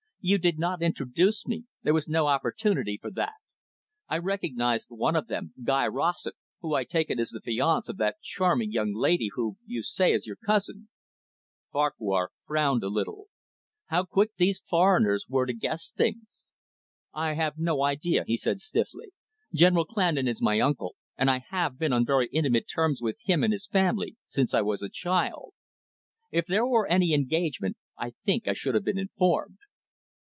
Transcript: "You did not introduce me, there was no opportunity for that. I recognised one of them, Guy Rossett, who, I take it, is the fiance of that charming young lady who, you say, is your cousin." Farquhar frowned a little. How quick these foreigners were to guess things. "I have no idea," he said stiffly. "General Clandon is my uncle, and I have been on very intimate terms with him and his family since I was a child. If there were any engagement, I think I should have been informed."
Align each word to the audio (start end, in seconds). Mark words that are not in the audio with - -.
"You 0.23 0.37
did 0.37 0.59
not 0.59 0.83
introduce 0.83 1.47
me, 1.47 1.65
there 1.81 1.95
was 1.95 2.07
no 2.07 2.27
opportunity 2.27 2.99
for 3.01 3.09
that. 3.09 3.33
I 4.07 4.19
recognised 4.19 4.89
one 4.91 5.15
of 5.15 5.25
them, 5.27 5.55
Guy 5.63 5.87
Rossett, 5.87 6.35
who, 6.59 6.75
I 6.75 6.83
take 6.83 7.09
it, 7.09 7.19
is 7.19 7.31
the 7.31 7.41
fiance 7.41 7.89
of 7.91 7.97
that 7.97 8.21
charming 8.21 8.71
young 8.71 8.93
lady 8.93 9.29
who, 9.33 9.57
you 9.65 9.81
say, 9.81 10.13
is 10.13 10.27
your 10.27 10.35
cousin." 10.35 10.89
Farquhar 11.71 12.29
frowned 12.45 12.83
a 12.83 12.87
little. 12.87 13.29
How 13.87 14.03
quick 14.03 14.33
these 14.37 14.59
foreigners 14.59 15.25
were 15.27 15.47
to 15.47 15.53
guess 15.53 15.89
things. 15.89 16.49
"I 17.11 17.33
have 17.33 17.57
no 17.57 17.81
idea," 17.81 18.23
he 18.27 18.37
said 18.37 18.61
stiffly. 18.61 19.13
"General 19.51 19.85
Clandon 19.85 20.27
is 20.27 20.39
my 20.39 20.59
uncle, 20.59 20.95
and 21.17 21.31
I 21.31 21.39
have 21.49 21.79
been 21.79 21.93
on 21.93 22.05
very 22.05 22.27
intimate 22.27 22.67
terms 22.67 23.01
with 23.01 23.17
him 23.25 23.43
and 23.43 23.51
his 23.51 23.65
family 23.65 24.17
since 24.27 24.53
I 24.53 24.61
was 24.61 24.83
a 24.83 24.87
child. 24.87 25.53
If 26.31 26.45
there 26.45 26.67
were 26.67 26.85
any 26.85 27.15
engagement, 27.15 27.75
I 27.97 28.11
think 28.23 28.47
I 28.47 28.53
should 28.53 28.75
have 28.75 28.85
been 28.85 28.99
informed." 28.99 29.57